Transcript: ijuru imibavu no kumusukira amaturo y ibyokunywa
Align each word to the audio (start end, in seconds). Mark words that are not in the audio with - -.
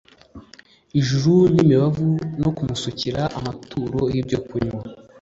ijuru 0.99 1.35
imibavu 1.63 2.07
no 2.41 2.49
kumusukira 2.57 3.21
amaturo 3.37 3.99
y 4.13 4.15
ibyokunywa 4.21 4.81